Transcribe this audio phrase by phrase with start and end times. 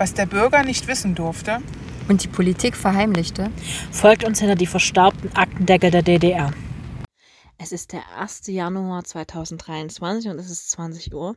[0.00, 1.58] was der Bürger nicht wissen durfte
[2.08, 3.50] und die Politik verheimlichte,
[3.92, 6.54] folgt uns hinter die verstaubten Aktendeckel der DDR.
[7.58, 8.46] Es ist der 1.
[8.46, 11.36] Januar 2023 und es ist 20 Uhr.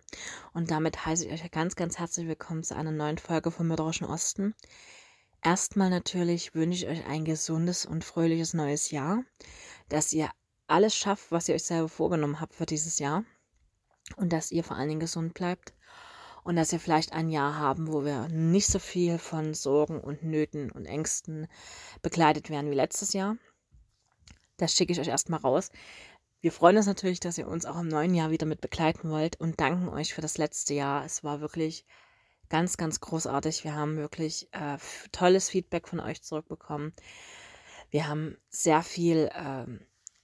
[0.53, 4.07] Und damit heiße ich euch ganz, ganz herzlich willkommen zu einer neuen Folge vom Mörderischen
[4.07, 4.55] Osten.
[5.43, 9.25] Erstmal natürlich wünsche ich euch ein gesundes und fröhliches neues Jahr,
[9.89, 10.29] dass ihr
[10.67, 13.25] alles schafft, was ihr euch selber vorgenommen habt für dieses Jahr
[14.15, 15.73] und dass ihr vor allen Dingen gesund bleibt
[16.43, 20.23] und dass wir vielleicht ein Jahr haben, wo wir nicht so viel von Sorgen und
[20.23, 21.47] Nöten und Ängsten
[22.01, 23.37] begleitet werden wie letztes Jahr.
[24.57, 25.71] Das schicke ich euch erstmal raus.
[26.41, 29.39] Wir freuen uns natürlich, dass ihr uns auch im neuen Jahr wieder mit begleiten wollt
[29.39, 31.05] und danken euch für das letzte Jahr.
[31.05, 31.85] Es war wirklich
[32.49, 33.63] ganz, ganz großartig.
[33.63, 34.77] Wir haben wirklich äh,
[35.11, 36.91] tolles Feedback von euch zurückbekommen.
[37.91, 39.65] Wir haben sehr viel äh,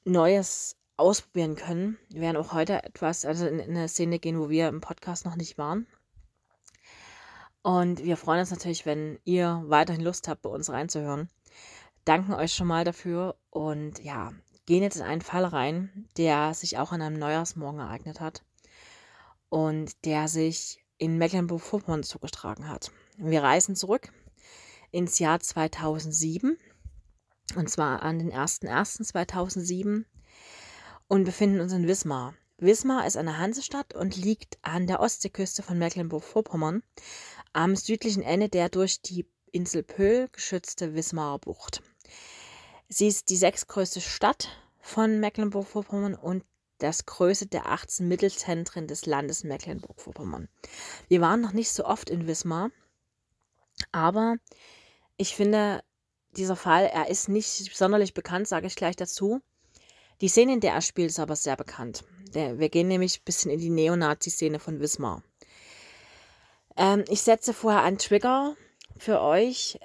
[0.03, 1.97] Neues ausprobieren können.
[2.09, 5.25] Wir werden auch heute etwas, also in, in eine Szene gehen, wo wir im Podcast
[5.25, 5.87] noch nicht waren.
[7.61, 11.29] Und wir freuen uns natürlich, wenn ihr weiterhin Lust habt, bei uns reinzuhören.
[12.05, 14.31] Danken euch schon mal dafür und ja,
[14.65, 18.43] gehen jetzt in einen Fall rein, der sich auch an einem Neujahrsmorgen ereignet hat
[19.49, 22.91] und der sich in Mecklenburg-Vorpommern zugetragen hat.
[23.17, 24.11] Wir reisen zurück
[24.91, 26.57] ins Jahr 2007
[27.55, 30.05] und zwar an den 01.01.2007
[31.07, 32.33] und befinden uns in Wismar.
[32.57, 36.83] Wismar ist eine Hansestadt und liegt an der Ostseeküste von Mecklenburg-Vorpommern
[37.53, 41.81] am südlichen Ende der durch die Insel Pöhl geschützte Wismarer Bucht.
[42.87, 46.43] Sie ist die sechstgrößte Stadt von Mecklenburg-Vorpommern und
[46.79, 50.47] das größte der 18 Mittelzentren des Landes Mecklenburg-Vorpommern.
[51.07, 52.71] Wir waren noch nicht so oft in Wismar,
[53.91, 54.37] aber
[55.17, 55.83] ich finde,
[56.37, 59.41] dieser Fall, er ist nicht sonderlich bekannt, sage ich gleich dazu.
[60.21, 62.03] Die Szene, in der er spielt, ist aber sehr bekannt.
[62.31, 65.23] Wir gehen nämlich ein bisschen in die Neonazi-Szene von Wismar.
[66.77, 68.55] Ähm, ich setze vorher einen Trigger
[68.97, 69.79] für euch.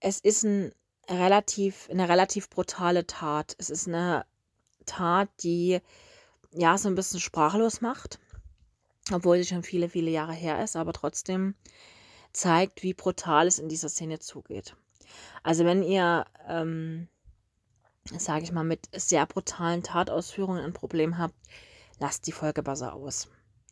[0.00, 0.72] Es ist ein
[1.08, 3.54] relativ, eine relativ brutale Tat.
[3.58, 4.24] Es ist eine
[4.86, 5.80] Tat, die
[6.52, 8.18] ja so ein bisschen sprachlos macht,
[9.12, 11.54] obwohl sie schon viele, viele Jahre her ist, aber trotzdem
[12.32, 14.76] zeigt, wie brutal es in dieser Szene zugeht.
[15.42, 17.08] Also wenn ihr, ähm,
[18.16, 21.34] sage ich mal, mit sehr brutalen Tatausführungen ein Problem habt,
[21.98, 23.28] lasst die Folge besser aus.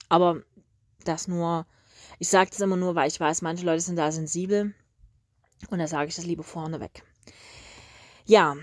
[0.09, 0.43] Aber
[1.05, 1.67] das nur
[2.19, 4.75] ich sage das immer nur, weil ich weiß, manche Leute sind da sensibel.
[5.71, 7.03] Und da sage ich das lieber vorneweg.
[8.25, 8.57] Ja,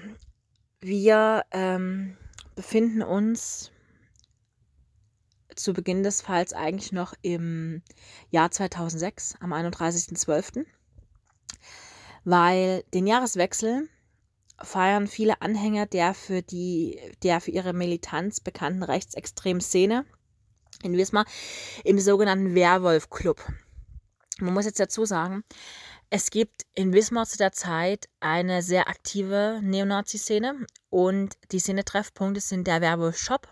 [0.80, 2.18] wir ähm,
[2.56, 3.72] befinden uns
[5.56, 7.82] zu Beginn des Falls eigentlich noch im
[8.30, 10.66] Jahr 2006, am 31.12.,
[12.24, 13.88] weil den Jahreswechsel
[14.62, 20.06] feiern viele Anhänger der für, die, der für ihre Militanz bekannten rechtsextremen Szene
[20.86, 21.26] in Wismar
[21.84, 23.42] im sogenannten Werwolf-Club.
[24.40, 25.44] Man muss jetzt dazu sagen,
[26.10, 32.68] es gibt in Wismar zu der Zeit eine sehr aktive Neonazi-Szene und die Szene-Treffpunkte sind
[32.68, 33.48] der Werwolf-Shop,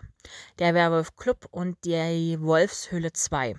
[0.60, 3.56] der Werwolf-Club und die Wolfshöhle 2.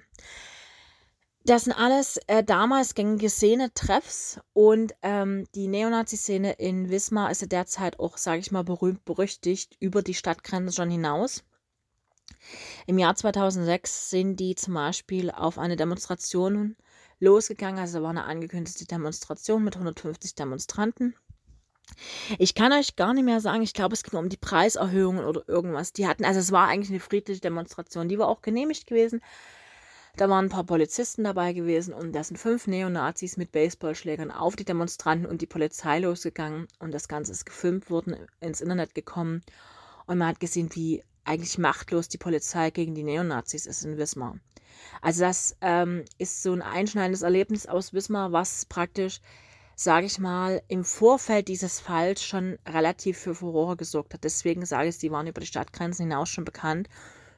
[1.47, 7.49] Das sind alles äh, damals gängige Szene-Treffs und ähm, die Neonazi-Szene in Wismar ist ja
[7.49, 11.45] derzeit auch, sage ich mal, berühmt berüchtigt über die Stadtgrenzen schon hinaus.
[12.87, 16.77] Im Jahr 2006 sind die zum Beispiel auf eine Demonstration
[17.21, 17.81] losgegangen.
[17.81, 21.15] Also war eine angekündigte Demonstration mit 150 Demonstranten.
[22.39, 25.47] Ich kann euch gar nicht mehr sagen, ich glaube, es ging um die Preiserhöhungen oder
[25.49, 25.93] irgendwas.
[25.93, 29.21] Die hatten, also es war eigentlich eine friedliche Demonstration, die war auch genehmigt gewesen.
[30.17, 34.55] Da waren ein paar Polizisten dabei gewesen und da sind fünf Neonazis mit Baseballschlägern auf
[34.55, 39.43] die Demonstranten und die Polizei losgegangen und das Ganze ist gefilmt worden, ins Internet gekommen
[40.07, 44.39] und man hat gesehen, wie eigentlich machtlos die Polizei gegen die Neonazis ist in Wismar.
[45.01, 49.21] Also das ähm, ist so ein einschneidendes Erlebnis aus Wismar, was praktisch,
[49.77, 54.25] sage ich mal, im Vorfeld dieses Falls schon relativ für Furore gesorgt hat.
[54.25, 56.89] Deswegen sage ich, sie waren über die Stadtgrenzen hinaus schon bekannt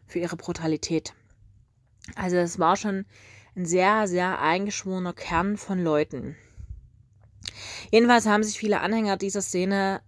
[0.07, 1.15] für ihre Brutalität.
[2.15, 3.05] Also es war schon
[3.57, 6.37] ein sehr, sehr eingeschworener Kern von Leuten.
[7.91, 10.03] Jedenfalls haben sich viele Anhänger dieser Szene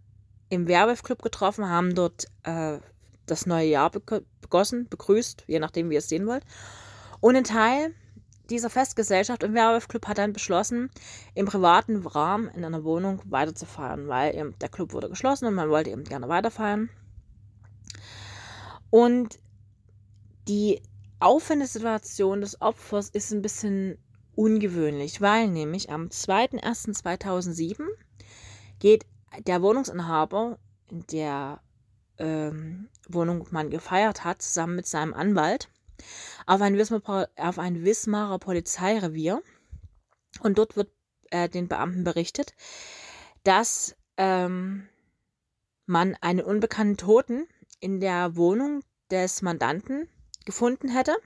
[0.49, 2.79] im Werwolf-Club getroffen, haben dort äh,
[3.31, 6.45] das neue Jahr begossen, begrüßt, je nachdem, wie ihr es sehen wollt.
[7.21, 7.95] Und ein Teil
[8.51, 10.91] dieser Festgesellschaft im Werwolf-Club hat dann beschlossen,
[11.35, 15.47] im privaten Rahmen in einer Wohnung weiter zu feiern, weil eben der Club wurde geschlossen
[15.47, 16.89] und man wollte eben gerne weiterfeiern.
[18.91, 19.39] Und
[20.49, 20.81] die
[21.21, 23.99] Aufwendesituation des Opfers ist ein bisschen
[24.35, 27.85] ungewöhnlich, weil nämlich am 2.1.2007
[28.79, 29.05] geht
[29.47, 30.59] der Wohnungsinhaber,
[30.91, 31.61] der
[32.19, 35.69] ähm, Wohnung man gefeiert hat, zusammen mit seinem Anwalt,
[36.47, 39.43] auf ein, Wismar, auf ein Wismarer Polizeirevier.
[40.41, 40.91] Und dort wird
[41.31, 42.55] äh, den Beamten berichtet,
[43.45, 44.89] dass ähm,
[45.87, 47.47] man einen unbekannten Toten
[47.81, 50.09] in der Wohnung des Mandanten
[50.45, 51.17] gefunden hätte.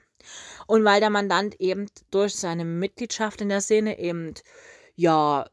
[0.67, 4.35] Und weil der Mandant eben durch seine Mitgliedschaft in der Szene eben
[4.95, 5.49] ja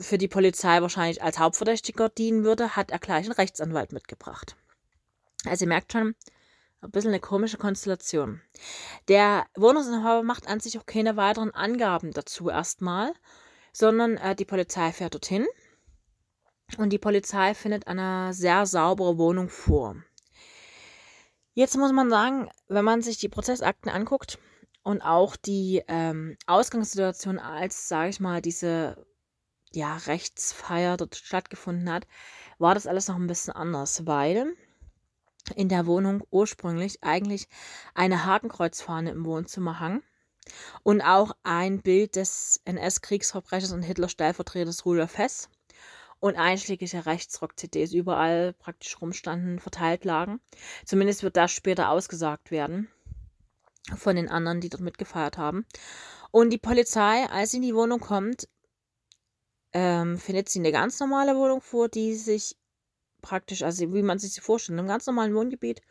[0.00, 4.56] für die Polizei wahrscheinlich als Hauptverdächtiger dienen würde, hat er gleich einen Rechtsanwalt mitgebracht.
[5.44, 6.14] Also ihr merkt schon,
[6.80, 8.40] ein bisschen eine komische Konstellation.
[9.08, 13.12] Der Wohnungsinhaber macht an sich auch keine weiteren Angaben dazu erstmal,
[13.72, 15.46] sondern äh, die Polizei fährt dorthin
[16.78, 19.96] und die Polizei findet eine sehr saubere Wohnung vor.
[21.54, 24.38] Jetzt muss man sagen, wenn man sich die Prozessakten anguckt
[24.82, 29.06] und auch die ähm, Ausgangssituation als, sage ich mal, diese
[29.76, 32.06] ja, Rechtsfeier dort stattgefunden hat,
[32.58, 34.54] war das alles noch ein bisschen anders, weil
[35.54, 37.48] in der Wohnung ursprünglich eigentlich
[37.94, 40.02] eine Hakenkreuzfahne im Wohnzimmer hang
[40.82, 45.48] und auch ein Bild des NS-Kriegsverbrechers und Hitler-Stellvertreters Rudolf Hess
[46.18, 50.40] und einschlägige Rechtsrock-CDs überall praktisch rumstanden, verteilt lagen.
[50.84, 52.88] Zumindest wird das später ausgesagt werden
[53.96, 55.66] von den anderen, die dort mitgefeiert haben.
[56.32, 58.48] Und die Polizei, als sie in die Wohnung kommt,
[59.72, 62.56] ähm, findet sie eine ganz normale Wohnung vor, die sich
[63.22, 65.82] praktisch, also wie man sich sie vorstellt, in einem ganz normalen Wohngebiet.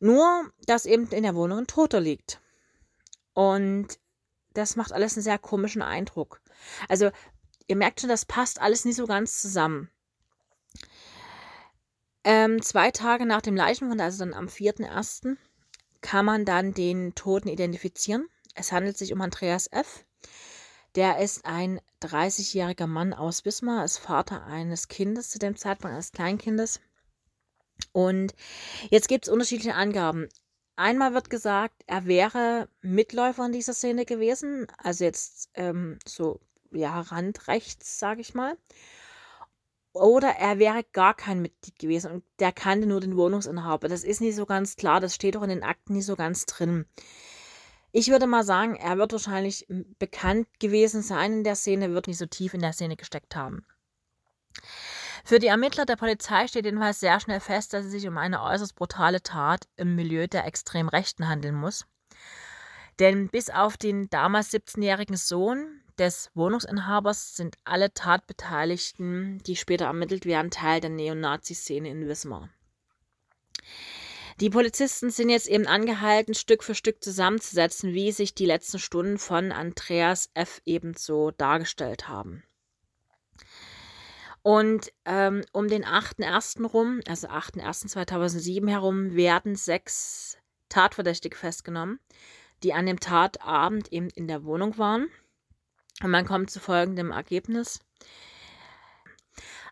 [0.00, 2.40] Nur, dass eben in der Wohnung ein Toter liegt.
[3.32, 3.98] Und
[4.52, 6.40] das macht alles einen sehr komischen Eindruck.
[6.88, 7.10] Also,
[7.66, 9.90] ihr merkt schon, das passt alles nicht so ganz zusammen.
[12.24, 15.36] Ähm, zwei Tage nach dem Leichenfund, also dann am 4.1.,
[16.00, 18.28] kann man dann den Toten identifizieren.
[18.54, 20.04] Es handelt sich um Andreas F.
[20.94, 26.12] Der ist ein 30-jähriger Mann aus Wismar, ist Vater eines Kindes zu dem Zeitpunkt, eines
[26.12, 26.80] Kleinkindes.
[27.92, 28.34] Und
[28.90, 30.28] jetzt gibt es unterschiedliche Angaben.
[30.76, 36.40] Einmal wird gesagt, er wäre Mitläufer in dieser Szene gewesen, also jetzt ähm, so
[36.72, 38.56] ja randrechts, sage ich mal.
[39.92, 43.88] Oder er wäre gar kein Mitglied gewesen und der kannte nur den Wohnungsinhaber.
[43.88, 46.46] Das ist nicht so ganz klar, das steht auch in den Akten nicht so ganz
[46.46, 46.86] drin.
[47.96, 49.68] Ich würde mal sagen, er wird wahrscheinlich
[50.00, 53.64] bekannt gewesen sein in der Szene, wird nicht so tief in der Szene gesteckt haben.
[55.24, 58.42] Für die Ermittler der Polizei steht jedenfalls sehr schnell fest, dass es sich um eine
[58.42, 61.86] äußerst brutale Tat im Milieu der extrem Rechten handeln muss.
[62.98, 70.26] Denn bis auf den damals 17-jährigen Sohn des Wohnungsinhabers sind alle Tatbeteiligten, die später ermittelt
[70.26, 72.50] werden, Teil der Neonazi-Szene in Wismar.
[74.40, 79.18] Die Polizisten sind jetzt eben angehalten, Stück für Stück zusammenzusetzen, wie sich die letzten Stunden
[79.18, 80.60] von Andreas F.
[80.64, 82.42] ebenso dargestellt haben.
[84.42, 86.66] Und ähm, um den 8.1.
[86.66, 90.36] rum, also 8.1.2007 herum, werden sechs
[90.68, 92.00] Tatverdächtige festgenommen,
[92.62, 95.08] die an dem Tatabend eben in der Wohnung waren.
[96.02, 97.80] Und man kommt zu folgendem Ergebnis.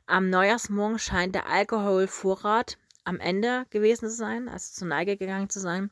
[0.06, 5.60] Am Neujahrsmorgen scheint der Alkoholvorrat am Ende gewesen zu sein, also zur Neige gegangen zu
[5.60, 5.90] sein.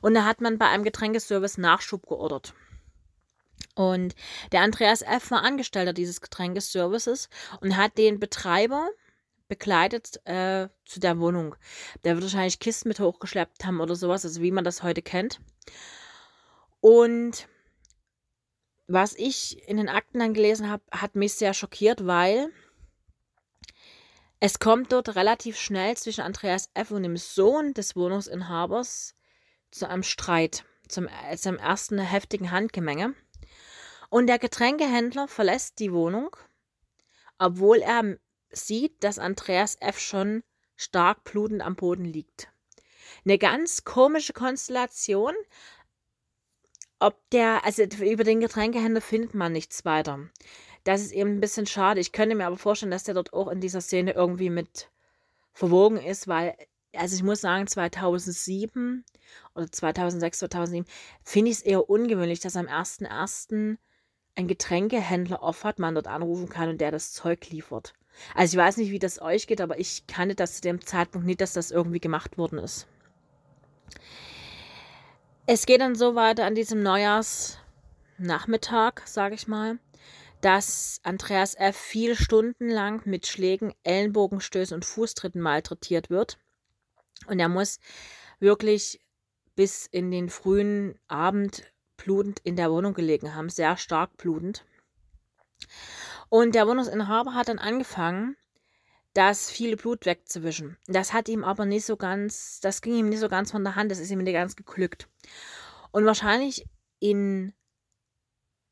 [0.00, 2.54] Und da hat man bei einem Getränkeservice Nachschub geordert.
[3.74, 4.14] Und
[4.52, 5.30] der Andreas F.
[5.30, 7.28] war Angestellter dieses Getränkeservices
[7.60, 8.90] und hat den Betreiber
[9.48, 11.54] begleitet äh, zu der Wohnung.
[12.04, 15.40] Der wird wahrscheinlich Kisten mit hochgeschleppt haben oder sowas, also wie man das heute kennt.
[16.80, 17.48] Und
[18.86, 22.50] was ich in den Akten dann gelesen habe, hat mich sehr schockiert, weil
[24.44, 26.90] es kommt dort relativ schnell zwischen Andreas F.
[26.90, 29.14] und dem Sohn des Wohnungsinhabers
[29.70, 33.14] zu einem Streit, zum, äh, zum ersten heftigen Handgemenge.
[34.10, 36.34] Und der Getränkehändler verlässt die Wohnung,
[37.38, 38.18] obwohl er
[38.50, 40.00] sieht, dass Andreas F.
[40.00, 40.42] schon
[40.74, 42.48] stark blutend am Boden liegt.
[43.24, 45.34] Eine ganz komische Konstellation.
[46.98, 50.18] Ob der, also über den Getränkehändler findet man nichts weiter.
[50.84, 52.00] Das ist eben ein bisschen schade.
[52.00, 54.90] Ich könnte mir aber vorstellen, dass der dort auch in dieser Szene irgendwie mit
[55.52, 56.56] verwogen ist, weil,
[56.94, 59.04] also ich muss sagen, 2007
[59.54, 60.86] oder 2006, 2007
[61.22, 63.76] finde ich es eher ungewöhnlich, dass am 1.1.
[64.34, 67.94] ein Getränkehändler offert, man dort anrufen kann und der das Zeug liefert.
[68.34, 71.26] Also ich weiß nicht, wie das euch geht, aber ich kannte das zu dem Zeitpunkt
[71.26, 72.88] nicht, dass das irgendwie gemacht worden ist.
[75.46, 79.78] Es geht dann so weiter an diesem Neujahrsnachmittag, sage ich mal,
[80.42, 81.76] dass Andreas F.
[81.76, 86.36] viele Stunden lang mit Schlägen, Ellenbogenstößen und Fußtritten malträtiert wird.
[87.28, 87.78] Und er muss
[88.40, 89.00] wirklich
[89.54, 94.66] bis in den frühen Abend blutend in der Wohnung gelegen haben, sehr stark blutend.
[96.28, 98.36] Und der Wohnungsinhaber hat dann angefangen,
[99.14, 100.76] das viele Blut wegzuwischen.
[100.88, 103.76] Das hat ihm aber nicht so ganz, das ging ihm nicht so ganz von der
[103.76, 105.08] Hand, das ist ihm nicht ganz geglückt.
[105.92, 106.66] Und wahrscheinlich
[106.98, 107.52] in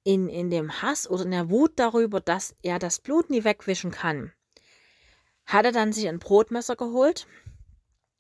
[0.03, 3.91] in, in dem Hass oder in der Wut darüber, dass er das Blut nie wegwischen
[3.91, 4.33] kann,
[5.47, 7.27] hat er dann sich ein Brotmesser geholt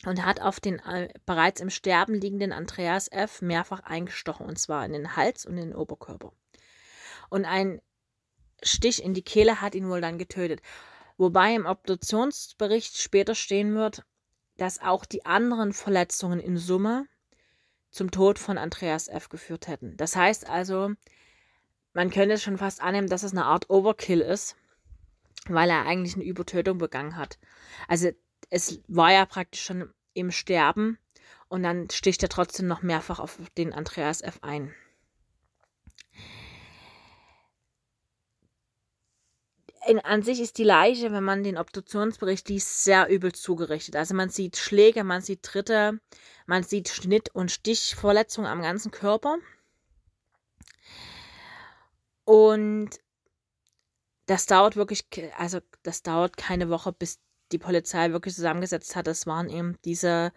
[0.04, 3.42] und hat auf den äh, bereits im Sterben liegenden Andreas F.
[3.42, 6.32] mehrfach eingestochen, und zwar in den Hals und in den Oberkörper.
[7.28, 7.80] Und ein
[8.62, 10.60] Stich in die Kehle hat ihn wohl dann getötet.
[11.16, 14.04] Wobei im Obduktionsbericht später stehen wird,
[14.56, 17.06] dass auch die anderen Verletzungen in Summe
[17.90, 19.28] zum Tod von Andreas F.
[19.28, 19.96] geführt hätten.
[19.96, 20.92] Das heißt also,
[21.92, 24.56] man könnte schon fast annehmen, dass es eine Art Overkill ist,
[25.46, 27.38] weil er eigentlich eine Übertötung begangen hat.
[27.88, 28.10] Also
[28.50, 30.98] es war ja praktisch schon im Sterben
[31.48, 34.38] und dann sticht er trotzdem noch mehrfach auf den Andreas F.
[34.42, 34.74] ein.
[39.86, 43.96] In, an sich ist die Leiche, wenn man den Obduktionsbericht liest, sehr übel zugerichtet.
[43.96, 45.98] Also man sieht Schläge, man sieht Tritte,
[46.46, 49.38] man sieht Schnitt- und Stichverletzungen am ganzen Körper.
[52.30, 52.90] Und
[54.26, 55.04] das dauert wirklich,
[55.36, 57.18] also das dauert keine Woche, bis
[57.50, 59.08] die Polizei wirklich zusammengesetzt hat.
[59.08, 60.32] Das waren eben diese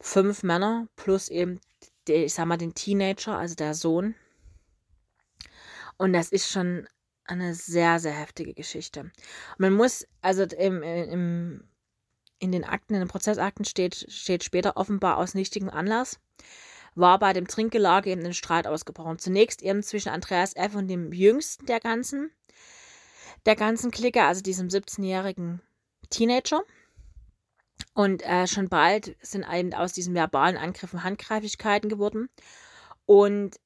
[0.00, 1.60] fünf Männer plus eben,
[2.06, 4.14] die, ich sag mal, den Teenager, also der Sohn.
[5.96, 6.86] Und das ist schon
[7.24, 9.10] eine sehr, sehr heftige Geschichte.
[9.58, 11.64] man muss, also im, im,
[12.38, 16.20] in den Akten, in den Prozessakten steht, steht später offenbar aus nichtigem Anlass
[16.94, 19.18] war bei dem Trinkgelage eben ein Streit ausgebrochen.
[19.18, 20.74] Zunächst eben zwischen Andreas F.
[20.74, 22.30] und dem jüngsten der ganzen,
[23.46, 25.60] der ganzen Clique, also diesem 17-jährigen
[26.10, 26.62] Teenager.
[27.94, 32.28] Und äh, schon bald sind eben aus diesen verbalen Angriffen Handgreiflichkeiten geworden.
[33.06, 33.58] Und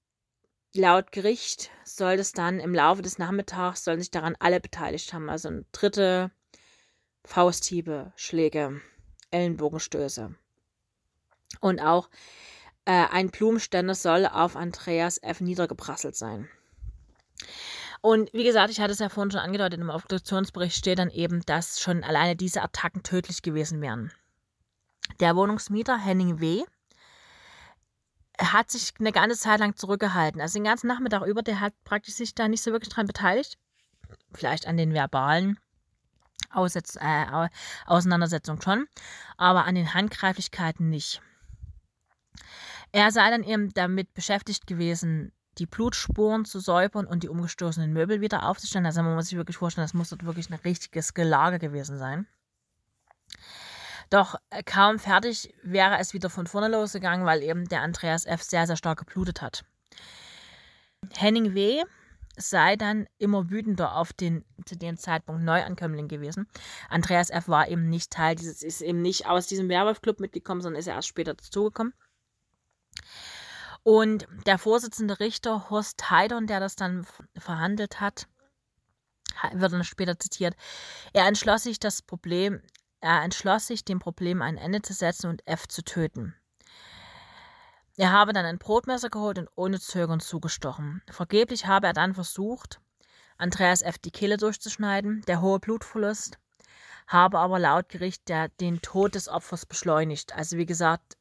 [0.74, 5.28] laut Gericht soll es dann im Laufe des Nachmittags, sollen sich daran alle beteiligt haben.
[5.28, 6.30] Also dritte
[7.24, 8.80] Fausthiebe, Schläge,
[9.30, 10.34] Ellenbogenstöße.
[11.60, 12.08] Und auch
[12.86, 15.40] äh, ein Blumenständer soll auf Andreas F.
[15.40, 16.48] niedergeprasselt sein.
[18.00, 21.42] Und wie gesagt, ich hatte es ja vorhin schon angedeutet, im Obduktionsbericht steht dann eben,
[21.46, 24.12] dass schon alleine diese Attacken tödlich gewesen wären.
[25.20, 26.62] Der Wohnungsmieter Henning W.
[28.38, 30.40] hat sich eine ganze Zeit lang zurückgehalten.
[30.40, 33.58] Also den ganzen Nachmittag über, der hat praktisch sich da nicht so wirklich dran beteiligt.
[34.32, 35.58] Vielleicht an den verbalen
[36.50, 37.48] Aussetz äh,
[37.86, 38.86] Auseinandersetzungen schon,
[39.36, 41.20] aber an den Handgreiflichkeiten nicht.
[42.92, 48.20] Er sei dann eben damit beschäftigt gewesen, die Blutspuren zu säubern und die umgestoßenen Möbel
[48.20, 48.86] wieder aufzustellen.
[48.86, 52.26] Also man muss sich wirklich vorstellen, das muss dort wirklich ein richtiges Gelage gewesen sein.
[54.10, 58.42] Doch äh, kaum fertig wäre es wieder von vorne losgegangen, weil eben der Andreas F.
[58.42, 59.64] sehr, sehr stark geblutet hat.
[61.14, 61.82] Henning W.
[62.36, 66.46] sei dann immer wütender auf den zu dem Zeitpunkt Neuankömmling gewesen.
[66.88, 67.48] Andreas F.
[67.48, 70.94] war eben nicht Teil dieses, ist eben nicht aus diesem Werwolf-Club mitgekommen, sondern ist er
[70.94, 71.94] erst später dazugekommen.
[73.82, 78.26] Und der Vorsitzende Richter Horst Heidern, der das dann verhandelt hat,
[79.52, 80.56] wird dann später zitiert,
[81.12, 82.62] er entschloss sich das Problem,
[83.00, 86.34] er entschloss sich dem Problem ein Ende zu setzen und F zu töten.
[87.96, 91.02] Er habe dann ein Brotmesser geholt und ohne Zögern zugestochen.
[91.08, 92.80] Vergeblich habe er dann versucht,
[93.38, 93.98] Andreas F.
[93.98, 95.22] die Kehle durchzuschneiden.
[95.26, 96.38] Der hohe Blutverlust
[97.06, 100.34] habe aber laut Gericht der, den Tod des Opfers beschleunigt.
[100.34, 101.15] Also wie gesagt,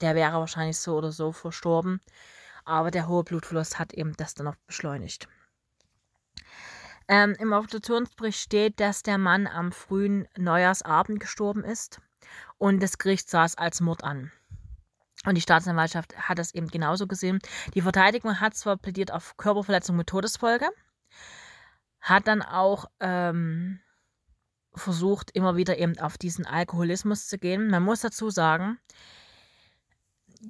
[0.00, 2.00] der wäre wahrscheinlich so oder so verstorben.
[2.64, 5.28] Aber der hohe Blutverlust hat eben das dann noch beschleunigt.
[7.08, 12.00] Ähm, Im Obduktionsbericht steht, dass der Mann am frühen Neujahrsabend gestorben ist
[12.58, 14.30] und das Gericht sah es als Mord an.
[15.26, 17.40] Und die Staatsanwaltschaft hat das eben genauso gesehen.
[17.74, 20.68] Die Verteidigung hat zwar plädiert auf Körperverletzung mit Todesfolge,
[22.00, 23.80] hat dann auch ähm,
[24.74, 27.68] versucht, immer wieder eben auf diesen Alkoholismus zu gehen.
[27.68, 28.78] Man muss dazu sagen,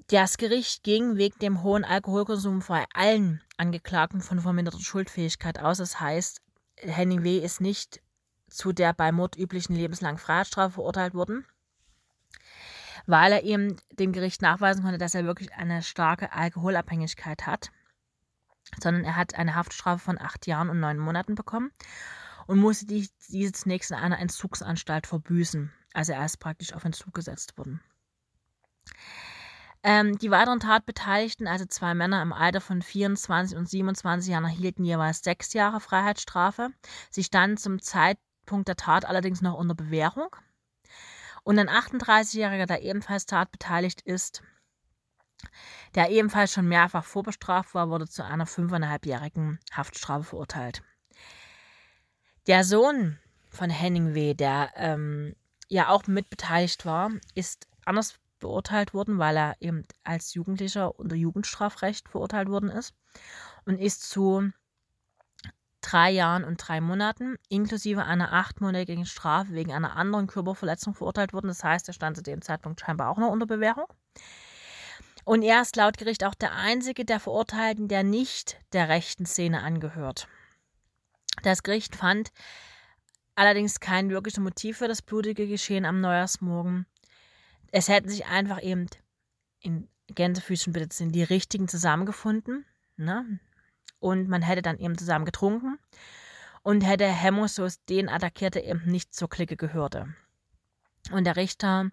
[0.07, 5.79] das Gericht ging wegen dem hohen Alkoholkonsum bei allen Angeklagten von verminderter Schuldfähigkeit aus.
[5.79, 6.41] Das heißt,
[6.77, 7.39] Henning W.
[7.39, 8.01] ist nicht
[8.49, 11.45] zu der bei Mord üblichen lebenslangen Freiheitsstrafe verurteilt worden,
[13.07, 17.71] weil er eben dem Gericht nachweisen konnte, dass er wirklich eine starke Alkoholabhängigkeit hat,
[18.81, 21.73] sondern er hat eine Haftstrafe von acht Jahren und neun Monaten bekommen
[22.47, 25.73] und musste die, diese zunächst in einer Entzugsanstalt verbüßen.
[25.93, 27.81] Also er ist praktisch auf Entzug gesetzt worden.
[29.83, 34.85] Ähm, die weiteren Tatbeteiligten, also zwei Männer im Alter von 24 und 27 Jahren, erhielten
[34.85, 36.71] jeweils sechs Jahre Freiheitsstrafe.
[37.11, 40.29] Sie standen zum Zeitpunkt der Tat allerdings noch unter Bewährung.
[41.45, 44.43] Und ein 38-Jähriger, der ebenfalls tatbeteiligt ist,
[45.95, 50.83] der ebenfalls schon mehrfach vorbestraft war, wurde zu einer fünfeinhalbjährigen Haftstrafe verurteilt.
[52.47, 53.19] Der Sohn
[53.49, 55.35] von Henning W., der ähm,
[55.69, 62.09] ja auch mitbeteiligt war, ist anders beurteilt worden, weil er eben als Jugendlicher unter Jugendstrafrecht
[62.09, 62.95] verurteilt worden ist.
[63.67, 64.51] und ist zu
[65.81, 71.49] drei Jahren und drei Monaten inklusive einer achtmonatigen Strafe wegen einer anderen Körperverletzung verurteilt worden.
[71.49, 73.87] Das heißt, er stand zu dem Zeitpunkt scheinbar auch noch unter Bewährung.
[75.25, 79.63] Und er ist laut Gericht auch der einzige der Verurteilten, der nicht der rechten Szene
[79.63, 80.29] angehört.
[81.43, 82.33] Das Gericht fand
[83.35, 86.87] allerdings kein wirkliches Motiv für das blutige Geschehen am Neujahrsmorgen.
[87.73, 88.87] Es hätten sich einfach eben
[89.61, 92.67] in Gänsefüßchen sind die richtigen zusammengefunden.
[92.97, 93.39] Ne?
[93.99, 95.79] Und man hätte dann eben zusammen getrunken
[96.63, 100.15] und hätte hemmungslos den attackiert, der eben nicht zur Clique gehörte.
[101.13, 101.91] Und der Richter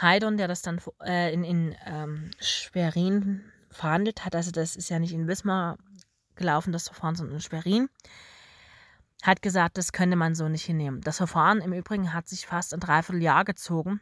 [0.00, 4.98] Heidern, der das dann äh, in, in ähm, Schwerin verhandelt hat, also das ist ja
[4.98, 5.78] nicht in Wismar
[6.34, 7.88] gelaufen, das Verfahren, sondern in Schwerin,
[9.22, 11.00] hat gesagt, das könnte man so nicht hinnehmen.
[11.00, 14.00] Das Verfahren im Übrigen hat sich fast ein Dreivierteljahr gezogen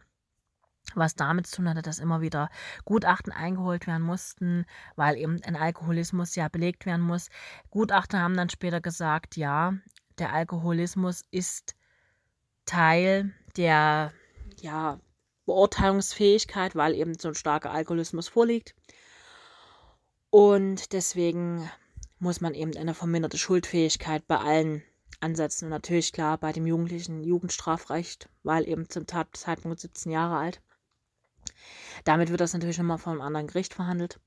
[0.95, 2.51] was damit zu tun hatte, dass immer wieder
[2.85, 7.29] Gutachten eingeholt werden mussten, weil eben ein Alkoholismus ja belegt werden muss.
[7.71, 9.75] Gutachter haben dann später gesagt, ja,
[10.19, 11.77] der Alkoholismus ist
[12.67, 14.13] Teil der
[14.61, 15.01] ja,
[15.47, 18.75] Beurteilungsfähigkeit, weil eben so ein starker Alkoholismus vorliegt.
[20.31, 21.69] Und deswegen
[22.19, 24.83] muss man eben eine verminderte Schuldfähigkeit bei allen
[25.21, 25.67] ansetzen.
[25.67, 30.61] Und natürlich klar bei dem jugendlichen Jugendstrafrecht, weil eben zum Tatzeitpunkt 17 Jahre alt.
[32.05, 34.21] Damit wird das natürlich nochmal von einem anderen Gericht verhandelt.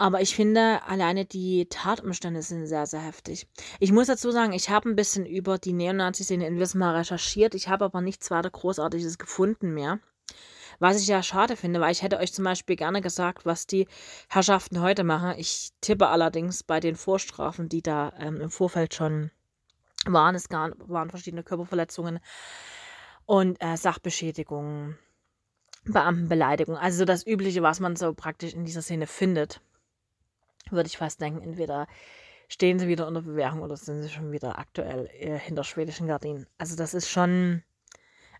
[0.00, 3.48] Aber ich finde, alleine die Tatumstände sind sehr, sehr heftig.
[3.80, 7.56] Ich muss dazu sagen, ich habe ein bisschen über die Neonazi-Szene in Wismar recherchiert.
[7.56, 9.98] Ich habe aber nichts weiter Großartiges gefunden mehr.
[10.78, 13.88] Was ich ja schade finde, weil ich hätte euch zum Beispiel gerne gesagt, was die
[14.28, 15.34] Herrschaften heute machen.
[15.36, 19.32] Ich tippe allerdings bei den Vorstrafen, die da ähm, im Vorfeld schon
[20.06, 20.36] waren.
[20.36, 22.20] Es waren verschiedene Körperverletzungen
[23.26, 24.96] und äh, Sachbeschädigungen
[25.92, 26.76] Beamtenbeleidigung.
[26.76, 29.60] Also das Übliche, was man so praktisch in dieser Szene findet,
[30.70, 31.86] würde ich fast denken, entweder
[32.48, 36.46] stehen sie wieder unter Bewährung oder sind sie schon wieder aktuell äh, hinter schwedischen Gardinen.
[36.56, 37.62] Also das ist schon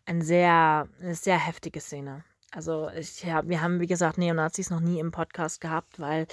[0.07, 2.25] ein sehr, eine sehr heftige Szene.
[2.51, 6.27] Also ich hab, wir haben, wie gesagt, Neonazis noch nie im Podcast gehabt, weil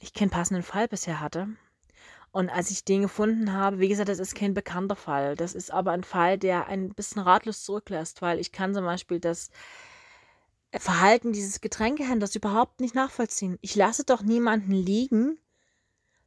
[0.00, 1.48] ich keinen passenden Fall bisher hatte.
[2.30, 5.36] Und als ich den gefunden habe, wie gesagt, das ist kein bekannter Fall.
[5.36, 9.20] Das ist aber ein Fall, der ein bisschen ratlos zurücklässt, weil ich kann zum Beispiel
[9.20, 9.50] das
[10.78, 13.58] Verhalten dieses Getränkehändlers überhaupt nicht nachvollziehen.
[13.60, 15.38] Ich lasse doch niemanden liegen,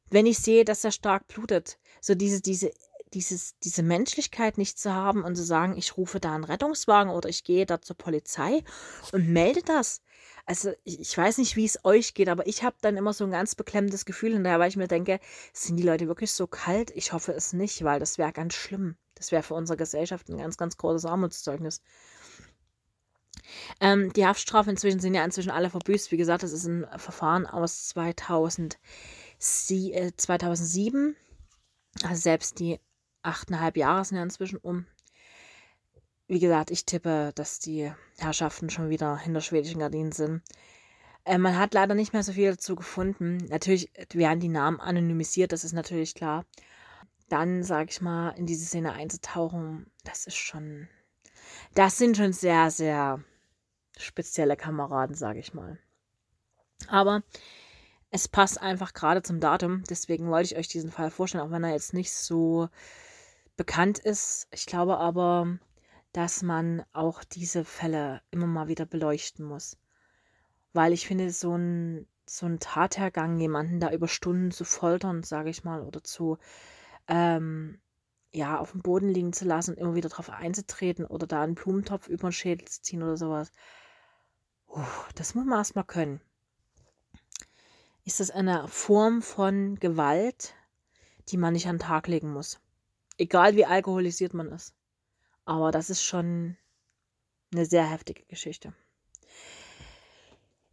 [0.10, 1.79] wenn ich sehe, dass er stark blutet.
[1.99, 2.71] So diese, diese,
[3.13, 7.29] dieses, diese Menschlichkeit nicht zu haben und zu sagen, ich rufe da einen Rettungswagen oder
[7.29, 8.63] ich gehe da zur Polizei
[9.12, 10.01] und melde das.
[10.45, 13.23] Also ich, ich weiß nicht, wie es euch geht, aber ich habe dann immer so
[13.23, 15.19] ein ganz beklemmendes Gefühl hinterher, weil ich mir denke,
[15.53, 16.91] sind die Leute wirklich so kalt?
[16.91, 18.95] Ich hoffe es nicht, weil das wäre ganz schlimm.
[19.15, 21.81] Das wäre für unsere Gesellschaft ein ganz, ganz großes Armutszeugnis.
[23.79, 26.12] Ähm, die Haftstrafen inzwischen sind ja inzwischen alle verbüßt.
[26.12, 28.77] Wie gesagt, das ist ein Verfahren aus 2000,
[29.69, 31.15] äh, 2007.
[32.03, 32.79] Also selbst die
[33.21, 34.86] achteinhalb Jahre sind ja inzwischen um.
[36.27, 40.41] Wie gesagt, ich tippe, dass die Herrschaften schon wieder hinter schwedischen Gardinen sind.
[41.23, 43.38] Äh, man hat leider nicht mehr so viel dazu gefunden.
[43.49, 46.45] Natürlich werden die Namen anonymisiert, das ist natürlich klar.
[47.29, 50.88] Dann, sag ich mal, in diese Szene einzutauchen, das ist schon.
[51.73, 53.23] Das sind schon sehr, sehr
[53.99, 55.77] spezielle Kameraden, sage ich mal.
[56.88, 57.23] Aber
[58.12, 61.63] es passt einfach gerade zum Datum, deswegen wollte ich euch diesen Fall vorstellen, auch wenn
[61.63, 62.69] er jetzt nicht so
[63.58, 64.47] bekannt ist.
[64.51, 65.58] Ich glaube aber,
[66.13, 69.77] dass man auch diese Fälle immer mal wieder beleuchten muss.
[70.73, 75.49] Weil ich finde, so ein, so ein Tathergang, jemanden da über Stunden zu foltern, sage
[75.49, 76.38] ich mal, oder zu
[77.08, 77.79] ähm,
[78.36, 81.55] ja, auf dem Boden liegen zu lassen und immer wieder drauf einzutreten oder da einen
[81.55, 83.51] Blumentopf über den Schädel zu ziehen oder sowas.
[85.15, 86.21] Das muss man erstmal können.
[88.03, 90.53] Ist das eine Form von Gewalt,
[91.29, 92.59] die man nicht an den Tag legen muss?
[93.17, 94.75] Egal wie alkoholisiert man ist.
[95.45, 96.57] Aber das ist schon
[97.53, 98.73] eine sehr heftige Geschichte.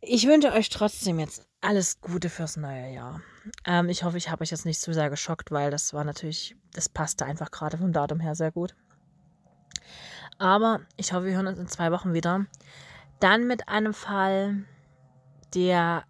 [0.01, 3.23] Ich wünsche euch trotzdem jetzt alles Gute fürs neue Jahr.
[3.65, 6.57] Ähm, ich hoffe, ich habe euch jetzt nicht zu sehr geschockt, weil das war natürlich,
[6.73, 8.75] das passte einfach gerade vom Datum her sehr gut.
[10.39, 12.47] Aber ich hoffe, wir hören uns in zwei Wochen wieder.
[13.23, 14.65] Dann mit einem Fall,
[15.55, 16.05] der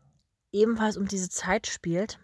[0.50, 2.18] ebenfalls um diese Zeit spielt.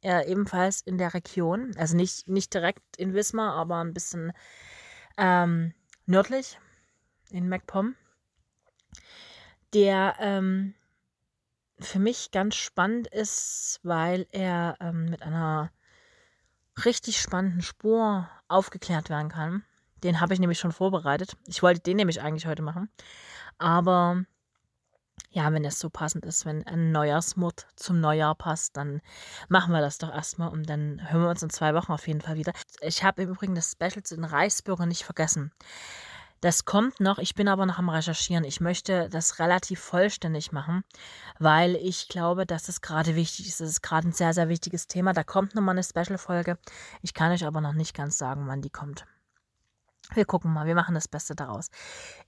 [0.00, 1.74] Äh, ebenfalls in der Region.
[1.76, 4.32] Also nicht, nicht direkt in Wismar, aber ein bisschen
[5.16, 5.74] ähm,
[6.06, 6.60] nördlich
[7.30, 7.96] in MacPom.
[9.74, 10.74] Der ähm,
[11.80, 15.72] für mich ganz spannend ist, weil er ähm, mit einer
[16.84, 19.64] richtig spannenden Spur aufgeklärt werden kann.
[20.04, 21.36] Den habe ich nämlich schon vorbereitet.
[21.48, 22.88] Ich wollte den nämlich eigentlich heute machen.
[23.58, 24.24] Aber
[25.30, 29.00] ja, wenn es so passend ist, wenn ein Neujahrsmut zum Neujahr passt, dann
[29.48, 32.20] machen wir das doch erstmal und dann hören wir uns in zwei Wochen auf jeden
[32.20, 32.52] Fall wieder.
[32.80, 35.52] Ich habe im Übrigen das Special zu den Reisbürgern nicht vergessen.
[36.40, 38.44] Das kommt noch, ich bin aber noch am Recherchieren.
[38.44, 40.84] Ich möchte das relativ vollständig machen,
[41.40, 43.60] weil ich glaube, dass es gerade wichtig ist.
[43.60, 45.12] Es ist gerade ein sehr, sehr wichtiges Thema.
[45.12, 46.56] Da kommt nochmal eine Special-Folge.
[47.02, 49.04] Ich kann euch aber noch nicht ganz sagen, wann die kommt.
[50.14, 51.68] Wir gucken mal, wir machen das Beste daraus.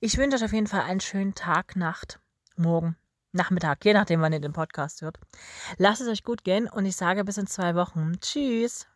[0.01, 2.21] Ich wünsche euch auf jeden Fall einen schönen Tag, Nacht,
[2.57, 2.97] Morgen,
[3.33, 5.19] Nachmittag, je nachdem, wann ihr den Podcast hört.
[5.79, 8.19] Lasst es euch gut gehen und ich sage bis in zwei Wochen.
[8.21, 8.90] Tschüss.